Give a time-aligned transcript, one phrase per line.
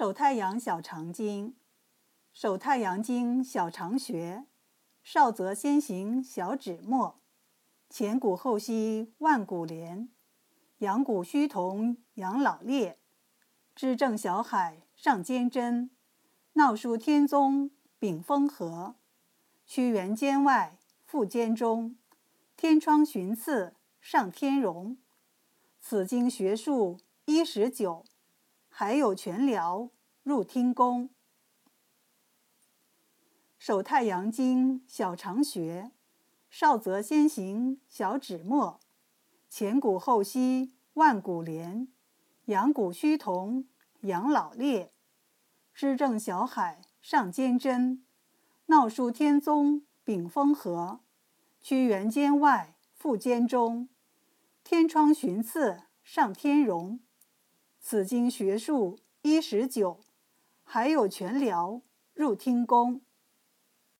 [0.00, 1.54] 手太阳小肠经，
[2.32, 4.46] 手太阳经小肠穴，
[5.02, 7.20] 少则先行小指末，
[7.90, 10.08] 前骨后溪万骨连，
[10.78, 12.96] 阳骨虚同养老裂，
[13.74, 15.90] 支正小海上肩胗，
[16.54, 18.94] 闹书天宗禀风合，
[19.66, 21.94] 屈原肩外腹肩中，
[22.56, 24.96] 天窗寻次上天荣。
[25.78, 28.06] 此经学数一十九。
[28.80, 29.90] 还有全疗
[30.22, 31.10] 入听宫，
[33.58, 35.90] 手太阳经小肠穴，
[36.48, 38.80] 少则先行小指末，
[39.50, 41.88] 前骨后溪万古连，
[42.46, 43.66] 阳骨虚同
[44.04, 44.90] 养老裂，
[45.74, 48.02] 支正小海上肩贞，
[48.68, 51.00] 闹枢天宗秉风和，
[51.60, 53.90] 屈原肩外腹肩中，
[54.64, 56.98] 天窗寻次上天荣。
[57.82, 60.00] 此经学术一十九，
[60.62, 61.80] 还有全疗
[62.12, 63.00] 入听宫。